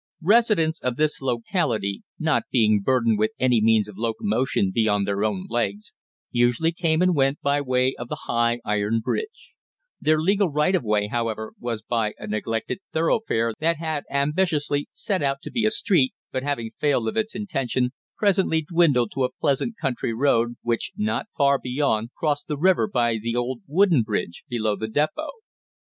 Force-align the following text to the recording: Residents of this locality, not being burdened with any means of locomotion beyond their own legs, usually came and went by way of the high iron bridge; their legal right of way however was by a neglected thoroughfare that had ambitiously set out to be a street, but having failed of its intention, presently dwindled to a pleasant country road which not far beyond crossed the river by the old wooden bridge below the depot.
Residents 0.23 0.79
of 0.79 0.95
this 0.95 1.21
locality, 1.21 2.01
not 2.17 2.45
being 2.49 2.81
burdened 2.81 3.19
with 3.19 3.33
any 3.39 3.61
means 3.61 3.87
of 3.87 3.99
locomotion 3.99 4.71
beyond 4.73 5.05
their 5.07 5.23
own 5.23 5.45
legs, 5.47 5.93
usually 6.31 6.71
came 6.71 7.03
and 7.03 7.13
went 7.13 7.39
by 7.41 7.61
way 7.61 7.93
of 7.99 8.07
the 8.09 8.21
high 8.23 8.61
iron 8.65 8.99
bridge; 9.01 9.53
their 10.01 10.19
legal 10.19 10.49
right 10.49 10.73
of 10.73 10.83
way 10.83 11.05
however 11.05 11.53
was 11.59 11.83
by 11.83 12.13
a 12.17 12.25
neglected 12.25 12.79
thoroughfare 12.91 13.53
that 13.59 13.77
had 13.77 14.03
ambitiously 14.09 14.87
set 14.91 15.21
out 15.21 15.37
to 15.43 15.51
be 15.51 15.65
a 15.65 15.69
street, 15.69 16.15
but 16.31 16.41
having 16.41 16.71
failed 16.79 17.07
of 17.07 17.15
its 17.15 17.35
intention, 17.35 17.91
presently 18.17 18.63
dwindled 18.63 19.11
to 19.13 19.23
a 19.23 19.31
pleasant 19.39 19.75
country 19.79 20.13
road 20.15 20.55
which 20.63 20.91
not 20.97 21.27
far 21.37 21.59
beyond 21.61 22.09
crossed 22.17 22.47
the 22.47 22.57
river 22.57 22.87
by 22.87 23.19
the 23.21 23.35
old 23.35 23.61
wooden 23.67 24.01
bridge 24.01 24.43
below 24.49 24.75
the 24.75 24.87
depot. 24.87 25.29